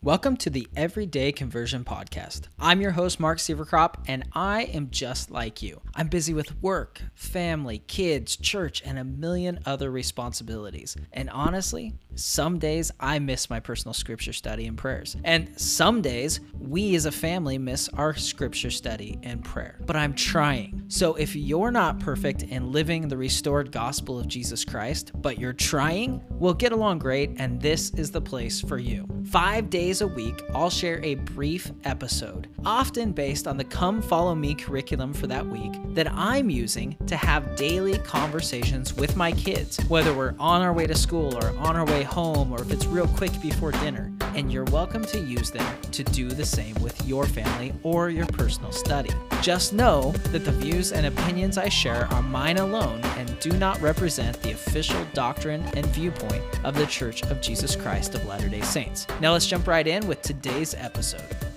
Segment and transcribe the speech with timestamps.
[0.00, 2.42] Welcome to the Everyday Conversion Podcast.
[2.60, 5.80] I'm your host, Mark Sieverkropp, and I am just like you.
[5.96, 10.96] I'm busy with work, family, kids, church, and a million other responsibilities.
[11.12, 15.16] And honestly, some days I miss my personal scripture study and prayers.
[15.24, 19.80] And some days we as a family miss our scripture study and prayer.
[19.84, 20.84] But I'm trying.
[20.86, 25.52] So if you're not perfect in living the restored gospel of Jesus Christ, but you're
[25.52, 29.08] trying, we'll get along great, and this is the place for you.
[29.24, 34.02] Five days days a week, I'll share a brief episode, often based on the Come
[34.02, 39.32] Follow Me curriculum for that week that I'm using to have daily conversations with my
[39.32, 42.70] kids, whether we're on our way to school or on our way home or if
[42.70, 44.12] it's real quick before dinner.
[44.38, 48.26] And you're welcome to use them to do the same with your family or your
[48.26, 49.10] personal study.
[49.42, 53.80] Just know that the views and opinions I share are mine alone and do not
[53.80, 58.60] represent the official doctrine and viewpoint of the Church of Jesus Christ of Latter day
[58.60, 59.08] Saints.
[59.20, 61.47] Now let's jump right in with today's episode.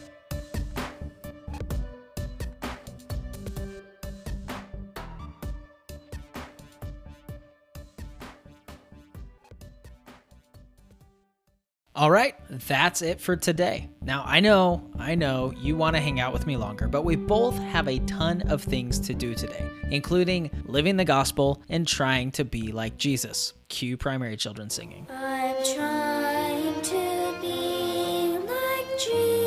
[12.02, 13.88] All right, that's it for today.
[14.02, 17.16] Now, I know, I know you want to hang out with me longer, but we
[17.16, 22.32] both have a ton of things to do today, including living the gospel and trying
[22.32, 23.54] to be like Jesus.
[23.70, 25.06] Cue primary children singing.
[25.12, 29.41] I'm trying to be like Jesus.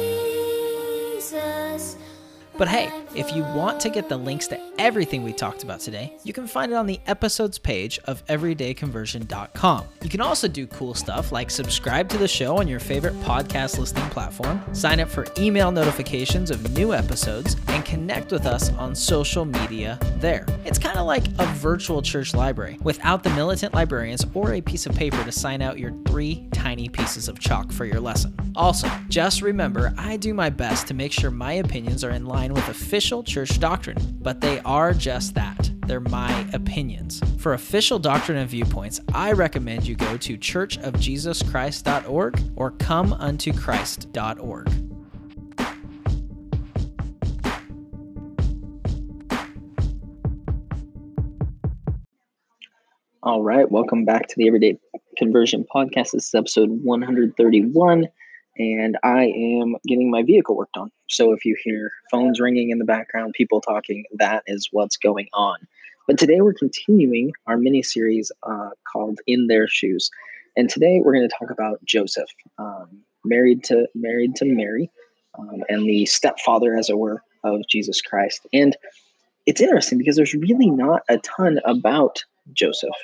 [2.57, 6.17] But hey, if you want to get the links to everything we talked about today,
[6.23, 9.85] you can find it on the episodes page of everydayconversion.com.
[10.03, 13.79] You can also do cool stuff like subscribe to the show on your favorite podcast
[13.79, 18.95] listening platform, sign up for email notifications of new episodes, and connect with us on
[18.95, 20.47] social media there.
[20.65, 24.87] It's kind of like a virtual church library without the militant librarians or a piece
[24.87, 28.35] of paper to sign out your three tiny pieces of chalk for your lesson.
[28.55, 32.44] Also, just remember I do my best to make sure my opinions are in line
[32.53, 35.71] with official official church doctrine, but they are just that.
[35.87, 37.21] They're my opinions.
[37.39, 44.69] For official doctrine and viewpoints, I recommend you go to churchofjesuschrist.org or comeuntochrist.org.
[53.23, 54.79] All right, welcome back to the Everyday
[55.19, 56.13] Conversion Podcast.
[56.13, 58.07] This is episode 131
[58.57, 60.91] and I am getting my vehicle worked on.
[61.09, 65.29] So if you hear phones ringing in the background, people talking, that is what's going
[65.33, 65.59] on.
[66.07, 70.11] But today we're continuing our mini series uh, called "In Their Shoes,"
[70.57, 72.29] and today we're going to talk about Joseph,
[72.59, 72.89] um,
[73.25, 74.91] married to married to Mary,
[75.39, 78.47] um, and the stepfather, as it were, of Jesus Christ.
[78.53, 78.77] And
[79.47, 82.23] it's interesting because there's really not a ton about
[82.53, 82.95] Joseph,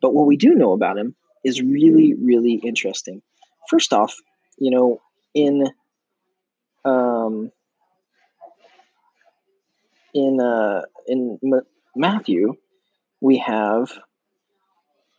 [0.00, 1.14] but what we do know about him
[1.44, 3.20] is really, really interesting.
[3.68, 4.14] First off,
[4.58, 5.00] you know,
[5.34, 5.68] in
[6.84, 7.50] um,
[10.12, 11.66] in uh, in M-
[11.96, 12.54] Matthew,
[13.20, 13.90] we have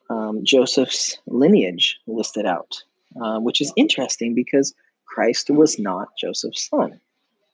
[0.09, 2.83] um, Joseph's lineage listed out,
[3.21, 4.73] uh, which is interesting because
[5.07, 6.99] Christ was not Joseph's son.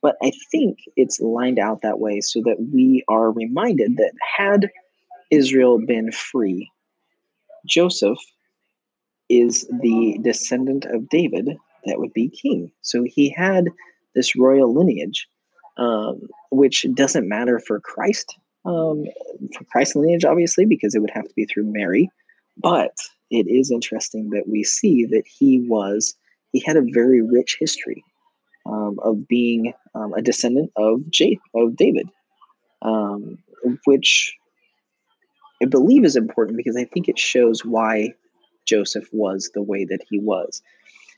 [0.01, 4.71] But I think it's lined out that way so that we are reminded that had
[5.29, 6.71] Israel been free,
[7.67, 8.17] Joseph
[9.29, 11.55] is the descendant of David
[11.85, 12.71] that would be king.
[12.81, 13.69] So he had
[14.15, 15.27] this royal lineage,
[15.77, 19.05] um, which doesn't matter for Christ, um,
[19.57, 22.09] for Christ's lineage, obviously, because it would have to be through Mary.
[22.57, 22.95] But
[23.29, 26.13] it is interesting that we see that he was,
[26.51, 28.03] he had a very rich history
[28.65, 32.09] um, of being um, a descendant of, J- of David,
[32.81, 33.37] um,
[33.85, 34.35] which
[35.61, 38.13] I believe is important because I think it shows why
[38.65, 40.61] Joseph was the way that he was.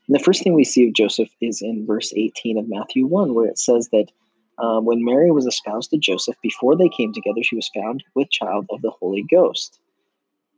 [0.06, 3.34] And the first thing we see of Joseph is in verse 18 of Matthew 1,
[3.34, 4.06] where it says that
[4.58, 8.30] uh, when Mary was espoused to Joseph, before they came together, she was found with
[8.30, 9.78] child of the Holy Ghost.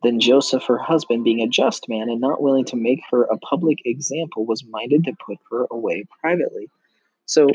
[0.03, 3.39] Then Joseph, her husband, being a just man and not willing to make her a
[3.39, 6.69] public example, was minded to put her away privately.
[7.25, 7.49] So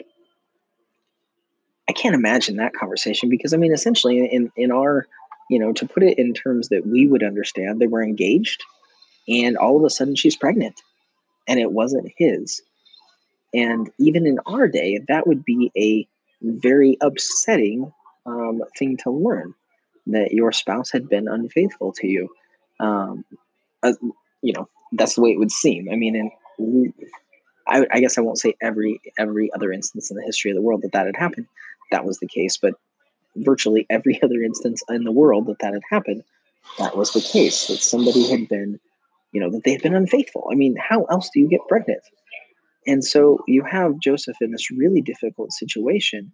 [1.87, 5.05] I can't imagine that conversation because, I mean, essentially, in, in our,
[5.49, 8.63] you know, to put it in terms that we would understand, they were engaged
[9.27, 10.81] and all of a sudden she's pregnant
[11.47, 12.61] and it wasn't his.
[13.53, 16.07] And even in our day, that would be a
[16.41, 17.91] very upsetting
[18.25, 19.53] um, thing to learn
[20.07, 22.29] that your spouse had been unfaithful to you.
[22.79, 23.25] Um,
[23.83, 23.93] uh,
[24.41, 25.89] you know, that's the way it would seem.
[25.91, 26.93] I mean, and
[27.67, 30.61] I, I guess I won't say every every other instance in the history of the
[30.61, 31.47] world that that had happened.
[31.91, 32.73] That was the case, but
[33.35, 36.23] virtually every other instance in the world that that had happened,
[36.79, 37.67] that was the case.
[37.67, 38.79] That somebody had been
[39.31, 40.49] you know, that they've been unfaithful.
[40.51, 42.01] I mean, how else do you get pregnant?
[42.87, 46.31] And so you have Joseph in this really difficult situation.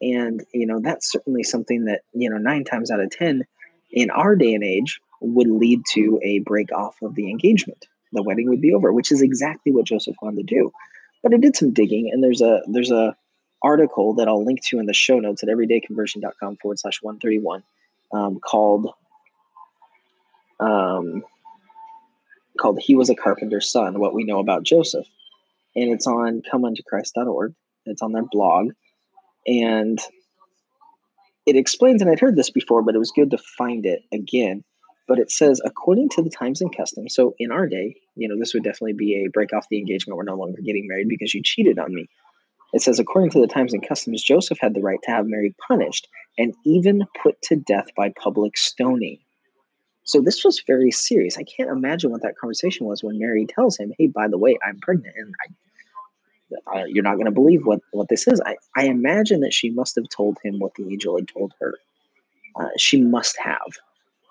[0.00, 3.44] And, you know, that's certainly something that, you know, nine times out of 10
[3.90, 7.86] in our day and age would lead to a break off of the engagement.
[8.12, 10.72] The wedding would be over, which is exactly what Joseph wanted to do.
[11.22, 13.14] But I did some digging and there's a, there's a,
[13.62, 17.62] article that I'll link to in the show notes at everydayconversion.com forward slash 131
[18.12, 18.90] um, called
[20.58, 21.22] um,
[22.58, 25.06] called He Was a Carpenter's Son, What We Know About Joseph.
[25.76, 27.54] And it's on comeuntochrist.org.
[27.86, 28.70] It's on their blog.
[29.46, 29.98] And
[31.46, 34.64] it explains, and I'd heard this before, but it was good to find it again.
[35.08, 38.38] But it says, according to the times and customs, so in our day, you know,
[38.38, 40.16] this would definitely be a break off the engagement.
[40.16, 42.08] We're no longer getting married because you cheated on me.
[42.72, 45.54] It says, according to the times and customs, Joseph had the right to have Mary
[45.66, 46.06] punished
[46.38, 49.18] and even put to death by public stoning.
[50.10, 51.38] So this was very serious.
[51.38, 54.58] I can't imagine what that conversation was when Mary tells him, "Hey, by the way,
[54.66, 55.34] I'm pregnant, and
[56.66, 59.54] I, I you're not going to believe what what this is." I I imagine that
[59.54, 61.74] she must have told him what the angel had told her.
[62.58, 63.78] Uh, she must have,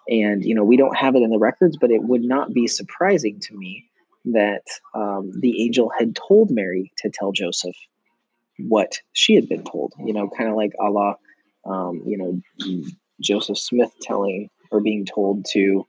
[0.09, 2.67] and you know we don't have it in the records, but it would not be
[2.67, 3.85] surprising to me
[4.25, 7.75] that um, the angel had told Mary to tell Joseph
[8.57, 9.93] what she had been told.
[9.97, 11.13] You know, kind of like a la,
[11.65, 12.41] um, you know,
[13.21, 15.86] Joseph Smith telling or being told to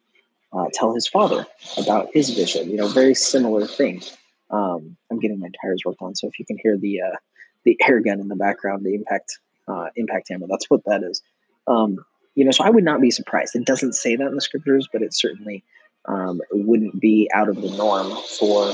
[0.53, 1.47] uh, tell his father
[1.77, 2.71] about his vision.
[2.71, 4.03] You know, very similar thing.
[4.50, 7.17] Um, I'm getting my tires worked on, so if you can hear the uh,
[7.65, 9.38] the air gun in the background, the impact
[9.69, 11.23] uh, impact hammer, that's what that is.
[11.67, 11.99] Um,
[12.35, 13.55] you know, so I would not be surprised.
[13.55, 15.62] It doesn't say that in the scriptures, but it certainly
[16.06, 18.73] um, wouldn't be out of the norm for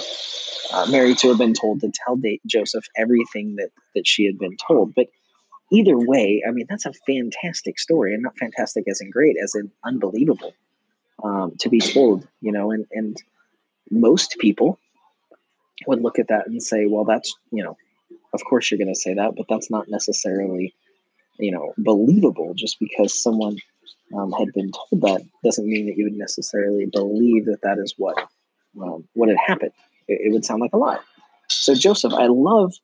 [0.72, 4.56] uh, Mary to have been told to tell Joseph everything that that she had been
[4.56, 4.94] told.
[4.94, 5.08] But
[5.72, 9.54] either way, I mean, that's a fantastic story, and not fantastic as in great, as
[9.54, 10.54] in unbelievable
[11.22, 12.26] um, to be told.
[12.40, 13.16] You know, and and
[13.90, 14.78] most people
[15.86, 17.76] would look at that and say, well, that's you know,
[18.32, 20.74] of course you're going to say that, but that's not necessarily
[21.38, 23.56] you know believable just because someone
[24.16, 27.94] um, had been told that doesn't mean that you would necessarily believe that that is
[27.98, 28.16] what
[28.80, 29.72] um, what had happened
[30.08, 30.98] it, it would sound like a lie.
[31.48, 32.74] So Joseph, I love,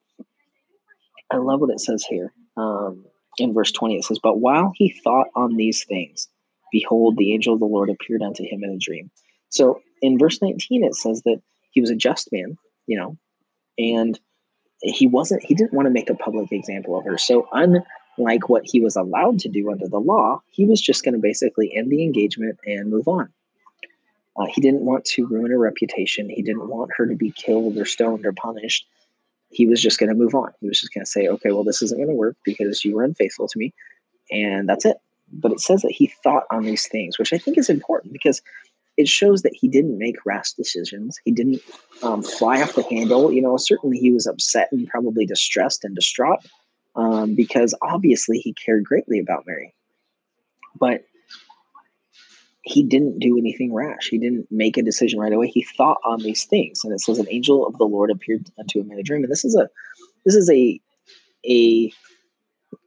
[1.30, 3.04] I love what it says here um,
[3.38, 3.96] in verse twenty.
[3.96, 6.28] It says, "But while he thought on these things,
[6.70, 9.10] behold, the angel of the Lord appeared unto him in a dream."
[9.48, 11.40] So in verse nineteen, it says that
[11.70, 12.56] he was a just man,
[12.86, 13.16] you know,
[13.78, 14.18] and
[14.80, 15.42] he wasn't.
[15.42, 17.18] He didn't want to make a public example of her.
[17.18, 21.14] So unlike what he was allowed to do under the law, he was just going
[21.14, 23.32] to basically end the engagement and move on.
[24.36, 26.28] Uh, he didn't want to ruin her reputation.
[26.28, 28.86] He didn't want her to be killed or stoned or punished.
[29.52, 30.50] He was just going to move on.
[30.60, 32.94] He was just going to say, okay, well, this isn't going to work because you
[32.94, 33.74] were unfaithful to me.
[34.30, 34.96] And that's it.
[35.32, 38.42] But it says that he thought on these things, which I think is important because
[38.96, 41.18] it shows that he didn't make rash decisions.
[41.24, 41.62] He didn't
[42.02, 43.32] um, fly off the handle.
[43.32, 46.40] You know, certainly he was upset and probably distressed and distraught
[46.94, 49.74] um, because obviously he cared greatly about Mary.
[50.78, 51.04] But
[52.62, 54.08] he didn't do anything rash.
[54.08, 55.48] He didn't make a decision right away.
[55.48, 58.80] He thought on these things, and it says an angel of the Lord appeared unto
[58.80, 59.24] him in a dream.
[59.24, 59.68] And this is a
[60.24, 60.80] this is a
[61.48, 61.92] a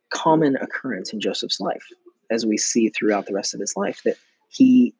[0.10, 1.86] common occurrence in Joseph's life,
[2.32, 4.16] as we see throughout the rest of his life, that
[4.48, 4.94] he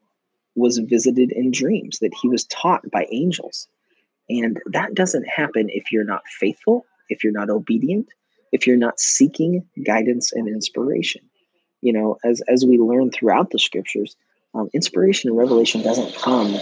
[0.56, 3.68] was visited in dreams, that he was taught by angels.
[4.30, 8.10] And that doesn't happen if you're not faithful, if you're not obedient,
[8.52, 11.22] if you're not seeking guidance and inspiration.
[11.82, 14.18] You know, as as we learn throughout the scriptures,
[14.56, 16.58] um, inspiration and revelation doesn't come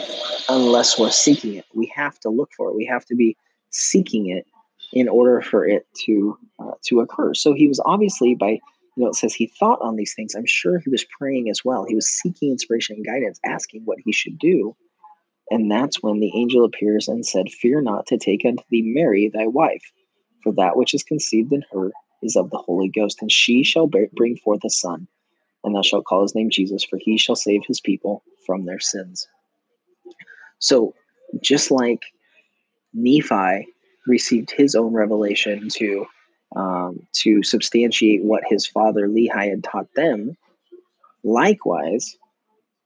[0.50, 1.66] unless we're seeking it.
[1.74, 2.76] We have to look for it.
[2.76, 3.38] We have to be
[3.70, 4.46] seeking it
[4.92, 7.34] in order for it to uh, to occur.
[7.34, 8.60] So he was obviously by
[8.96, 10.36] you know it says he thought on these things.
[10.36, 11.86] I'm sure he was praying as well.
[11.86, 14.76] He was seeking inspiration and guidance, asking what he should do.
[15.50, 19.30] And that's when the angel appears and said, Fear not to take unto thee Mary
[19.32, 19.84] thy wife,
[20.42, 21.92] for that which is conceived in her
[22.24, 25.08] is of the Holy Ghost, and she shall bear, bring forth a son
[25.64, 28.80] and thou shalt call his name Jesus, for he shall save his people from their
[28.80, 29.28] sins.
[30.60, 30.94] So,
[31.42, 32.02] just like
[32.94, 33.68] Nephi
[34.08, 36.06] received his own revelation to
[36.56, 40.38] um, to substantiate what his father Lehi had taught them,
[41.24, 42.16] likewise,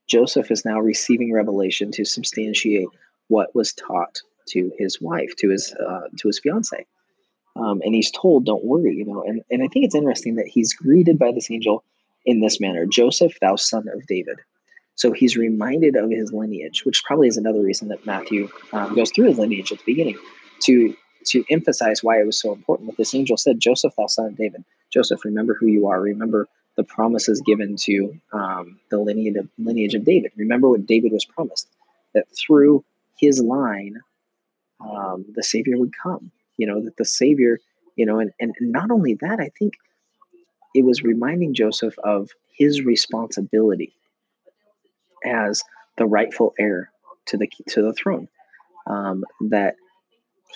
[0.08, 2.88] Joseph is now receiving revelation to substantiate
[3.28, 6.86] what was taught to his wife, to his uh, to his fiance.
[7.56, 9.22] Um, and he's told, "Don't worry," you know.
[9.22, 11.84] And and I think it's interesting that he's greeted by this angel
[12.28, 14.38] in this manner Joseph, thou son of David.
[14.96, 19.10] So he's reminded of his lineage, which probably is another reason that Matthew um, goes
[19.10, 20.18] through his lineage at the beginning
[20.64, 20.94] to
[21.26, 22.88] to emphasize why it was so important.
[22.88, 26.00] That this angel said, "Joseph, thou son of David." Joseph, remember who you are.
[26.00, 30.32] Remember the promises given to um, the lineage of, lineage of David.
[30.36, 31.66] Remember what David was promised
[32.14, 32.84] that through
[33.16, 34.00] his line,
[34.80, 36.30] um, the Savior would come.
[36.56, 37.58] you know, that the Savior,
[37.96, 39.74] you know, and, and not only that, I think
[40.74, 43.94] it was reminding Joseph of his responsibility
[45.24, 45.62] as
[45.96, 46.90] the rightful heir
[47.26, 48.28] to the to the throne.
[48.86, 49.76] Um, that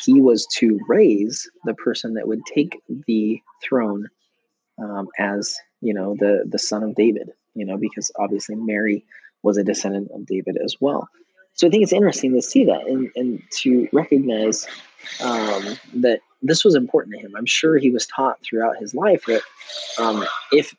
[0.02, 4.08] he was to raise the person that would take the throne
[4.82, 7.30] um, as you know the the son of David.
[7.54, 9.04] You know, because obviously Mary
[9.42, 11.08] was a descendant of David as well.
[11.54, 14.66] So I think it's interesting to see that and, and to recognize
[15.22, 17.34] um, that this was important to him.
[17.36, 19.42] I'm sure he was taught throughout his life that
[19.98, 20.74] um, if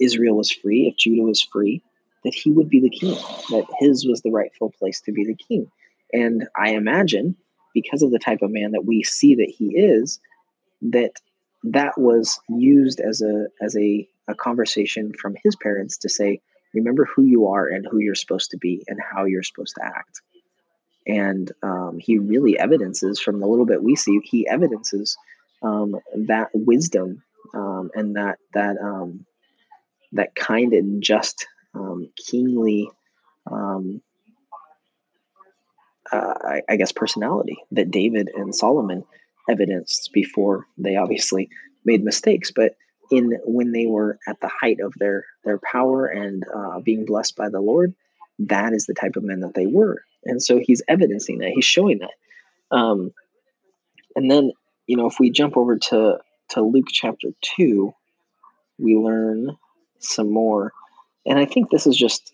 [0.00, 1.82] Israel was free, if Judah was free,
[2.24, 3.14] that he would be the king,
[3.50, 5.70] that his was the rightful place to be the king.
[6.12, 7.36] And I imagine,
[7.74, 10.18] because of the type of man that we see that he is,
[10.80, 11.12] that
[11.64, 16.40] that was used as a as a, a conversation from his parents to say,
[16.72, 19.84] remember who you are and who you're supposed to be and how you're supposed to
[19.84, 20.20] act.
[21.06, 25.16] And um, he really evidences from the little bit we see, he evidences
[25.62, 27.22] um, that wisdom
[27.54, 29.26] um, and that that um,
[30.12, 32.88] that kind and just um, keenly
[33.50, 34.00] um,
[36.12, 39.04] uh, I, I, guess personality that David and Solomon
[39.48, 41.48] evidenced before they obviously
[41.84, 42.76] made mistakes, but
[43.10, 47.36] in when they were at the height of their their power and uh, being blessed
[47.36, 47.94] by the Lord,
[48.38, 51.50] that is the type of men that they were, and so he's evidencing that.
[51.54, 52.76] He's showing that.
[52.76, 53.12] Um,
[54.16, 54.52] and then
[54.86, 56.18] you know if we jump over to
[56.50, 57.92] to Luke chapter two,
[58.78, 59.56] we learn
[60.00, 60.72] some more,
[61.26, 62.32] and I think this is just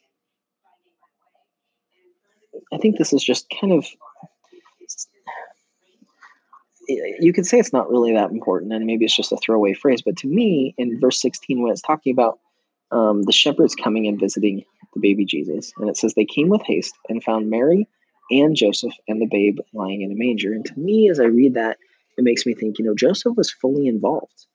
[2.73, 3.87] I think this is just kind of
[6.89, 10.03] you could say it's not really that important and maybe it's just a throwaway phrase
[10.03, 12.41] but to me in verse 16 when it's talking about
[12.93, 15.73] um, the shepherds coming and visiting the baby jesus.
[15.79, 17.89] And it says they came with haste and found mary
[18.31, 20.53] and joseph and the babe lying in a manger.
[20.53, 21.79] And to me as i read that
[22.19, 24.47] it makes me think you know joseph was fully involved.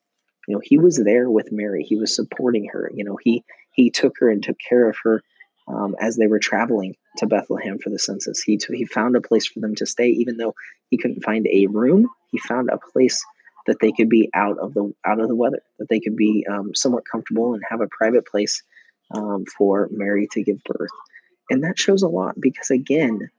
[0.48, 1.82] You know he was there with mary.
[1.82, 2.90] He was supporting her.
[2.94, 5.22] You know he he took her and took care of her
[5.68, 8.40] um, as they were traveling to Bethlehem for the census.
[8.40, 10.54] He, he found a place for them to stay, even though
[10.90, 12.08] he couldn't find a room.
[12.30, 13.24] He found a place
[13.66, 16.46] that they could be out of the out of the weather, that they could be
[16.50, 18.62] um, somewhat comfortable and have a private place
[19.12, 20.90] um, for Mary to give birth.
[21.50, 23.30] And that shows a lot because again,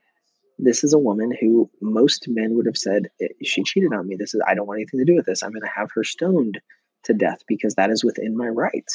[0.59, 4.15] this is a woman who most men would have said eh, she cheated on me.
[4.15, 5.43] This is I don't want anything to do with this.
[5.43, 6.59] I'm going to have her stoned
[7.03, 8.93] to death because that is within my rights.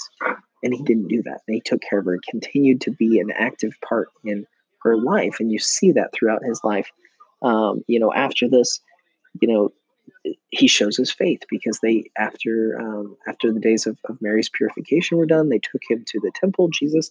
[0.63, 1.41] And he didn't do that.
[1.47, 4.47] And he took care of her continued to be an active part in
[4.83, 5.37] her life.
[5.41, 6.91] And you see that throughout his life.
[7.43, 8.81] Um, you know, after this,
[9.41, 9.73] you know,
[10.51, 15.19] he shows his faith because they after um, after the days of, of Mary's purification
[15.19, 17.11] were done, they took him to the temple, Jesus,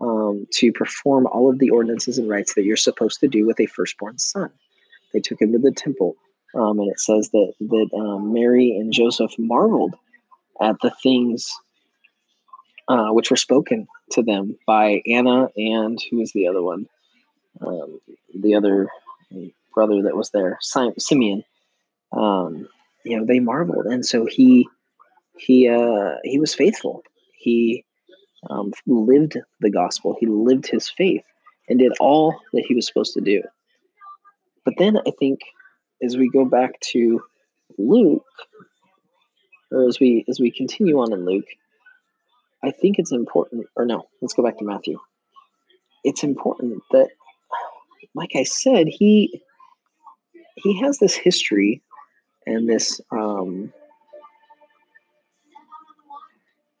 [0.00, 3.60] um, to perform all of the ordinances and rites that you're supposed to do with
[3.60, 4.50] a firstborn son.
[5.12, 6.16] They took him to the temple,
[6.54, 9.94] um, and it says that that um, Mary and Joseph marveled
[10.60, 11.52] at the things
[12.88, 16.86] uh, which were spoken to them by Anna and who is the other one?
[17.64, 18.00] Um,
[18.34, 18.88] the other
[19.74, 21.44] brother that was there, Simeon.
[22.12, 22.68] Um,
[23.04, 24.68] you know, they marveled, and so he
[25.38, 27.02] he uh, he was faithful.
[27.36, 27.84] He
[28.50, 30.16] um, lived the gospel.
[30.18, 31.24] He lived his faith
[31.68, 33.42] and did all that he was supposed to do.
[34.64, 35.40] But then I think
[36.02, 37.22] as we go back to
[37.78, 38.24] Luke,
[39.70, 41.48] or as we as we continue on in Luke,
[42.62, 43.66] I think it's important.
[43.76, 44.98] Or no, let's go back to Matthew.
[46.04, 47.08] It's important that,
[48.14, 49.42] like I said, he
[50.56, 51.82] he has this history
[52.46, 53.72] and this um,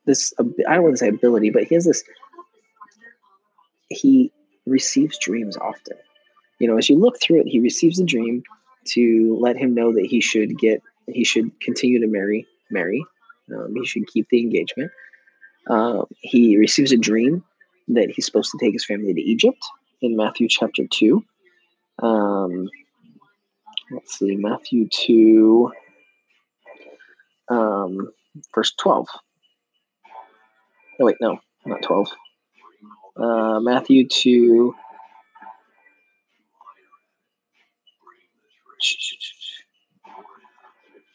[0.06, 2.02] this I don't want to say ability, but he has this.
[3.88, 4.32] He
[4.66, 5.96] receives dreams often.
[6.58, 8.42] You know, as you look through it, he receives a dream
[8.84, 13.04] to let him know that he should get he should continue to marry Mary.
[13.52, 14.90] Um, he should keep the engagement.
[15.68, 17.44] Uh, he receives a dream
[17.88, 19.62] that he's supposed to take his family to Egypt
[20.00, 21.24] in Matthew chapter 2.
[22.02, 22.68] Um,
[23.92, 25.70] let's see, Matthew 2,
[27.48, 28.12] um,
[28.54, 29.08] verse 12.
[31.00, 32.08] Oh, wait, no, not 12.
[33.16, 34.74] Uh, Matthew 2.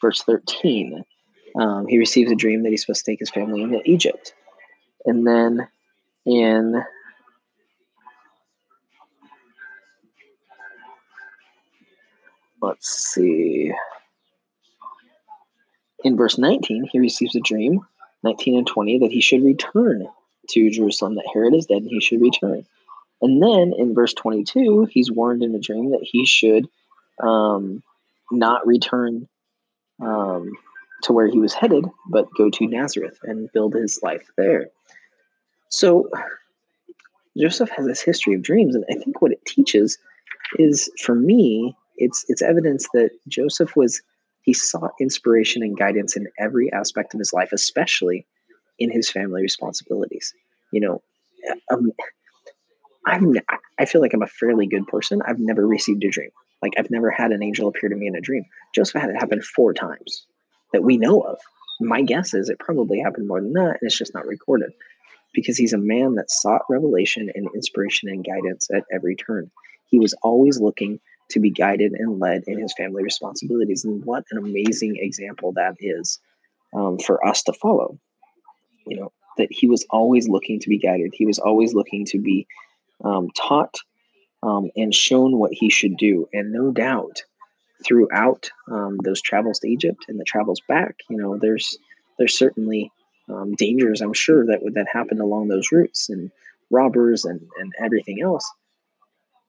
[0.00, 1.04] Verse 13.
[1.58, 4.32] Um, he receives a dream that he's supposed to take his family into Egypt.
[5.04, 5.66] And then
[6.24, 6.82] in
[12.60, 13.72] let's see
[16.04, 17.80] in verse 19 he receives a dream
[18.22, 20.06] 19 and 20 that he should return
[20.48, 22.64] to jerusalem that herod is dead and he should return
[23.20, 26.68] and then in verse 22 he's warned in a dream that he should
[27.22, 27.82] um,
[28.30, 29.28] not return
[30.00, 30.52] um,
[31.02, 34.68] to where he was headed, but go to Nazareth and build his life there.
[35.68, 36.08] So
[37.36, 39.98] Joseph has this history of dreams, and I think what it teaches
[40.58, 44.00] is, for me, it's it's evidence that Joseph was
[44.42, 48.26] he sought inspiration and guidance in every aspect of his life, especially
[48.78, 50.32] in his family responsibilities.
[50.72, 51.02] You know,
[51.70, 51.92] um,
[53.06, 53.34] I'm
[53.78, 55.20] I feel like I'm a fairly good person.
[55.26, 56.30] I've never received a dream.
[56.62, 58.44] Like I've never had an angel appear to me in a dream.
[58.74, 60.26] Joseph had it happen four times
[60.72, 61.38] that we know of.
[61.80, 64.72] My guess is it probably happened more than that, and it's just not recorded
[65.32, 69.50] because he's a man that sought revelation and inspiration and guidance at every turn.
[69.86, 73.84] He was always looking to be guided and led in his family responsibilities.
[73.84, 76.18] And what an amazing example that is
[76.74, 77.98] um, for us to follow.
[78.86, 82.18] You know, that he was always looking to be guided, he was always looking to
[82.18, 82.46] be
[83.04, 83.74] um, taught
[84.42, 86.28] um, and shown what he should do.
[86.32, 87.22] And no doubt,
[87.84, 91.78] throughout um, those travels to Egypt and the travels back, you know, there's
[92.18, 92.90] there's certainly
[93.28, 96.30] um, dangers I'm sure that that happened along those routes and
[96.70, 98.50] robbers and and everything else.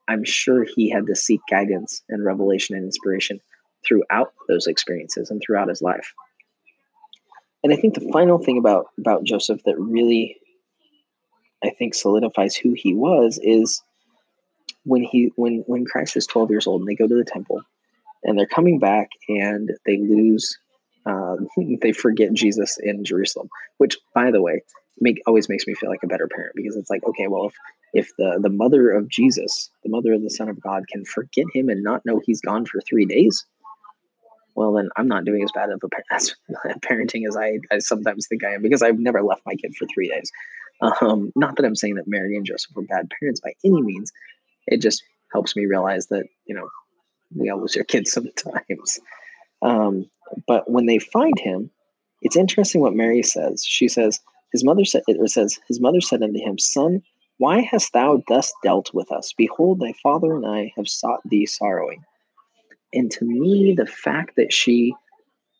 [0.09, 3.39] I'm sure he had to seek guidance and revelation and inspiration
[3.87, 6.13] throughout those experiences and throughout his life.
[7.63, 10.37] And I think the final thing about about Joseph that really
[11.63, 13.83] I think solidifies who he was is
[14.83, 17.61] when he when when Christ is 12 years old and they go to the temple
[18.23, 20.57] and they're coming back and they lose
[21.05, 21.47] um,
[21.81, 24.63] they forget Jesus in Jerusalem, which by the way
[24.99, 27.53] make always makes me feel like a better parent because it's like okay well if
[27.93, 31.45] if the the mother of Jesus the mother of the Son of God can forget
[31.53, 33.45] him and not know he's gone for three days
[34.55, 36.35] well then I'm not doing as bad of a as
[36.81, 39.87] parenting as I, I sometimes think I am because I've never left my kid for
[39.87, 40.31] three days.
[40.81, 44.11] Um, not that I'm saying that Mary and Joseph were bad parents by any means.
[44.67, 46.69] It just helps me realize that you know
[47.35, 48.99] we all lose our kids sometimes.
[49.61, 50.09] Um,
[50.47, 51.69] but when they find him,
[52.21, 53.63] it's interesting what Mary says.
[53.65, 54.19] She says,
[54.51, 57.01] "His mother said," it says, "His mother said unto him, Son,
[57.39, 59.33] why hast thou thus dealt with us?
[59.35, 62.03] Behold, thy father and I have sought thee sorrowing."
[62.93, 64.93] And to me, the fact that she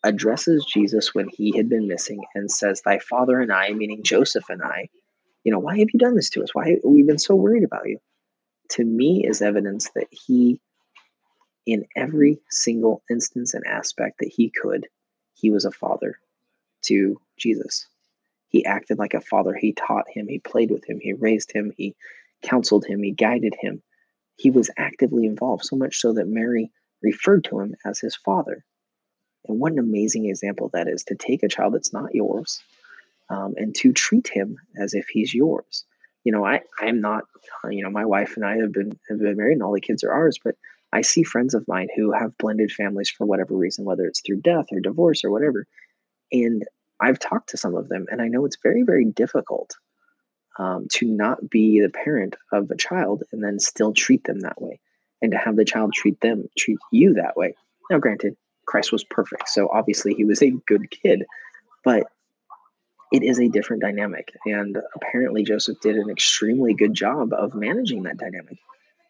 [0.02, 4.48] addresses Jesus when he had been missing and says, Thy father and I, meaning Joseph
[4.48, 4.88] and I,
[5.44, 6.54] you know, why have you done this to us?
[6.54, 7.98] Why have we been so worried about you?
[8.70, 10.60] To me, is evidence that he,
[11.66, 14.86] in every single instance and aspect that he could,
[15.34, 16.18] he was a father
[16.82, 17.86] to Jesus.
[18.50, 19.54] He acted like a father.
[19.54, 21.94] He taught him, he played with him, he raised him, he
[22.42, 23.82] counseled him, he guided him.
[24.36, 28.64] He was actively involved, so much so that Mary referred to him as his father.
[29.46, 32.60] And what an amazing example that is to take a child that's not yours
[33.30, 35.84] um, and to treat him as if he's yours.
[36.24, 37.24] You know, I, I'm not,
[37.70, 40.04] you know, my wife and I have been, have been married and all the kids
[40.04, 40.56] are ours, but
[40.92, 44.40] I see friends of mine who have blended families for whatever reason, whether it's through
[44.40, 45.66] death or divorce or whatever.
[46.32, 46.64] And
[47.00, 49.74] I've talked to some of them, and I know it's very, very difficult
[50.58, 54.60] um, to not be the parent of a child and then still treat them that
[54.60, 54.80] way
[55.22, 57.54] and to have the child treat them, treat you that way.
[57.90, 58.36] Now, granted,
[58.66, 61.24] Christ was perfect, so obviously he was a good kid,
[61.84, 62.04] but
[63.12, 64.32] it is a different dynamic.
[64.46, 68.58] And apparently, Joseph did an extremely good job of managing that dynamic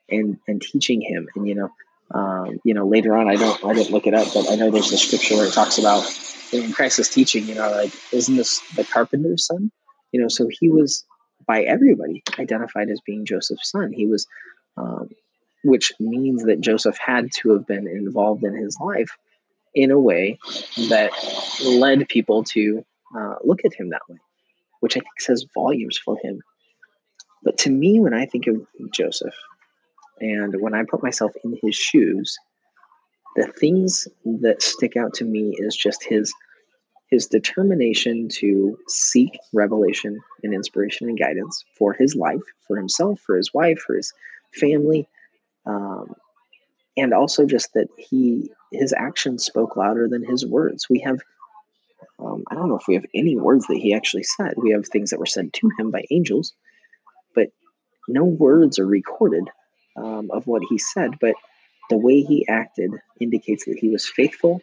[0.08, 1.28] and and teaching him.
[1.36, 1.70] And you know,
[2.12, 4.70] um, you know, later on, I don't I didn't look it up, but I know
[4.70, 6.04] there's a scripture where it talks about
[6.52, 7.46] in Christ is teaching.
[7.46, 9.70] You know, like isn't this the carpenter's son?
[10.12, 11.04] You know, so he was
[11.46, 13.92] by everybody identified as being Joseph's son.
[13.92, 14.26] He was
[14.76, 15.08] um,
[15.62, 19.10] which means that Joseph had to have been involved in his life
[19.74, 20.38] in a way
[20.88, 21.12] that
[21.64, 22.84] led people to
[23.16, 24.16] uh, look at him that way,
[24.80, 26.40] which I think says volumes for him.
[27.42, 29.34] But to me, when I think of Joseph
[30.20, 32.36] and when I put myself in his shoes,
[33.36, 36.32] the things that stick out to me is just his
[37.10, 43.36] his determination to seek revelation and inspiration and guidance for his life, for himself, for
[43.36, 44.12] his wife, for his
[44.54, 45.08] family,
[45.66, 46.14] um,
[46.96, 50.88] and also just that he his actions spoke louder than his words.
[50.88, 51.18] We have
[52.18, 54.54] um, I don't know if we have any words that he actually said.
[54.56, 56.52] We have things that were said to him by angels,
[57.34, 57.48] but
[58.08, 59.48] no words are recorded
[59.96, 61.18] um, of what he said.
[61.20, 61.34] But
[61.88, 64.60] the way he acted indicates that he was faithful,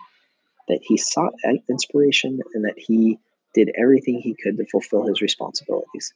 [0.68, 1.34] that he sought
[1.70, 3.20] inspiration, and that he
[3.54, 6.14] did everything he could to fulfill his responsibilities.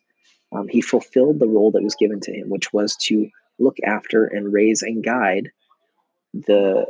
[0.51, 4.25] Um, he fulfilled the role that was given to him, which was to look after
[4.25, 5.51] and raise and guide
[6.33, 6.85] the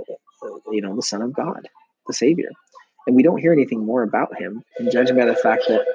[0.72, 1.68] you know the son of god
[2.08, 2.50] the savior
[3.08, 5.86] and we don't hear anything more about him and judging by the fact that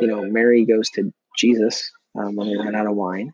[0.00, 3.32] you know mary goes to jesus um, when they run out of wine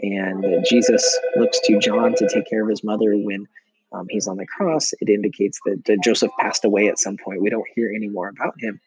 [0.00, 3.46] and uh, jesus looks to john to take care of his mother when
[3.92, 4.92] um, he's on the cross.
[5.00, 7.42] It indicates that, that, Joseph passed away at some point.
[7.42, 8.80] We don't hear any more about him.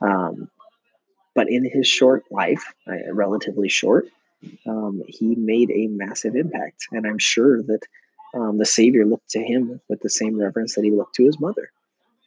[0.00, 0.50] Um,
[1.34, 4.06] but in his short life, uh, relatively short,
[4.66, 6.86] um, he made a massive impact.
[6.92, 7.80] And I'm sure that
[8.34, 11.40] um, the Savior looked to him with the same reverence that he looked to his
[11.40, 11.70] mother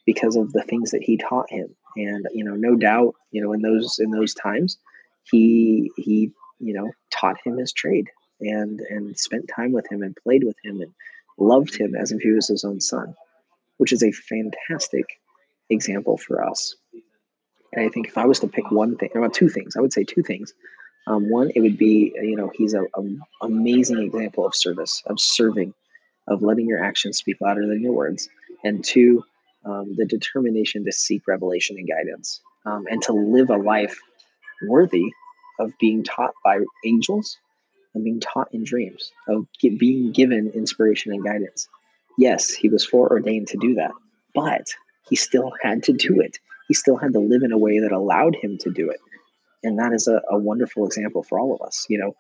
[0.05, 1.75] because of the things that he taught him.
[1.97, 4.77] And you know, no doubt, you know, in those in those times,
[5.23, 8.09] he he you know taught him his trade
[8.41, 10.93] and and spent time with him and played with him and
[11.37, 13.15] loved him as if he was his own son,
[13.77, 15.05] which is a fantastic
[15.69, 16.75] example for us.
[17.73, 19.93] And I think if I was to pick one thing, well, two things, I would
[19.93, 20.53] say two things.
[21.07, 22.87] Um, one, it would be, you know, he's an
[23.41, 25.73] amazing example of service, of serving,
[26.27, 28.27] of letting your actions speak louder than your words.
[28.63, 29.23] And two,
[29.65, 33.99] um, the determination to seek revelation and guidance um, and to live a life
[34.67, 35.11] worthy
[35.59, 37.37] of being taught by angels
[37.93, 41.67] and being taught in dreams, of get, being given inspiration and guidance.
[42.17, 43.91] Yes, he was foreordained to do that,
[44.33, 44.67] but
[45.09, 46.37] he still had to do it.
[46.67, 48.99] He still had to live in a way that allowed him to do it.
[49.63, 51.85] And that is a, a wonderful example for all of us.
[51.89, 52.15] You know,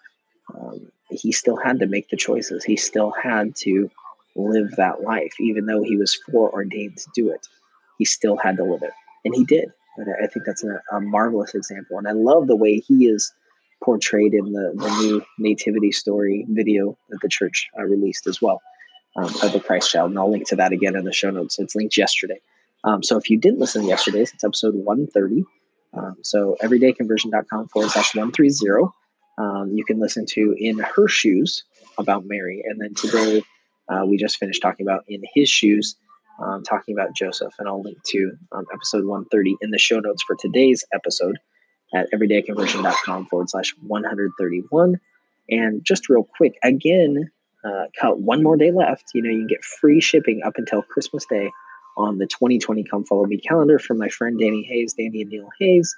[0.53, 2.63] um, he still had to make the choices.
[2.63, 3.89] He still had to
[4.35, 7.47] live that life, even though he was foreordained to do it.
[7.97, 8.91] He still had to live it,
[9.23, 9.71] and he did.
[9.97, 11.97] And I think that's a, a marvelous example.
[11.97, 13.33] And I love the way he is
[13.83, 18.61] portrayed in the, the new nativity story video that the church uh, released as well
[19.15, 20.11] um, of the Christ child.
[20.11, 21.59] And I'll link to that again in the show notes.
[21.59, 22.39] It's linked yesterday.
[22.83, 25.43] Um, so if you didn't listen to yesterday's, it's episode 130.
[25.93, 28.85] Um, so everydayconversion.com forward slash 130.
[29.37, 31.63] Um, you can listen to In Her Shoes
[31.97, 32.63] about Mary.
[32.65, 33.43] And then today
[33.89, 35.95] uh, we just finished talking about In His Shoes,
[36.39, 37.53] um, talking about Joseph.
[37.59, 41.37] And I'll link to um, episode 130 in the show notes for today's episode
[41.93, 44.99] at everydayconversion.com forward slash 131.
[45.49, 47.31] And just real quick, again,
[47.63, 49.11] uh, cut one more day left.
[49.13, 51.49] You know, you can get free shipping up until Christmas Day
[51.97, 55.49] on the 2020 Come Follow Me calendar from my friend Danny Hayes, Danny and Neil
[55.59, 55.95] Hayes.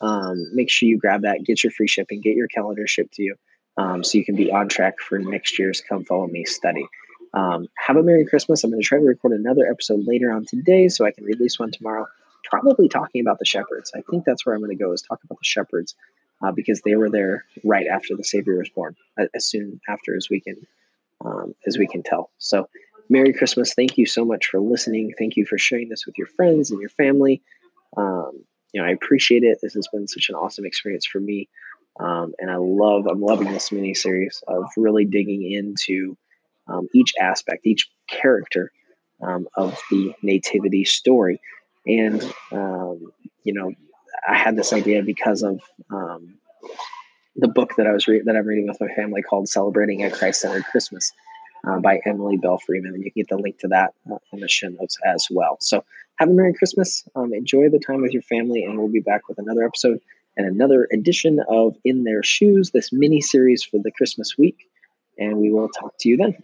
[0.00, 3.22] Um, make sure you grab that, get your free shipping, get your calendar shipped to
[3.22, 3.34] you
[3.76, 6.86] um, so you can be on track for next year's Come Follow Me study.
[7.34, 8.64] Um, have a Merry Christmas.
[8.64, 11.58] I'm going to try to record another episode later on today so I can release
[11.58, 12.06] one tomorrow
[12.44, 13.92] probably talking about the shepherds.
[13.94, 15.94] I think that's where I'm going to go is talk about the shepherds
[16.42, 18.96] uh, because they were there right after the Savior was born,
[19.34, 20.56] as soon after as we can
[21.24, 22.30] um, as we can tell.
[22.38, 22.68] So,
[23.08, 23.74] Merry Christmas!
[23.74, 25.12] Thank you so much for listening.
[25.18, 27.42] Thank you for sharing this with your friends and your family.
[27.96, 29.58] Um, you know, I appreciate it.
[29.62, 31.48] This has been such an awesome experience for me,
[31.98, 33.06] um, and I love.
[33.06, 36.16] I'm loving this mini series of really digging into
[36.68, 38.70] um, each aspect, each character
[39.22, 41.40] um, of the nativity story
[41.88, 43.72] and um, you know
[44.28, 46.34] I had this idea because of um,
[47.36, 50.10] the book that I was re- that I'm reading with my family called "Celebrating a
[50.10, 51.12] Christ-Centered Christmas"
[51.66, 54.40] uh, by Emily Belle Freeman, and you can get the link to that uh, in
[54.40, 55.56] the show notes as well.
[55.60, 55.84] So
[56.16, 59.28] have a Merry Christmas, um, enjoy the time with your family, and we'll be back
[59.28, 60.00] with another episode
[60.36, 64.68] and another edition of In Their Shoes, this mini series for the Christmas week,
[65.16, 66.36] and we will talk to you then.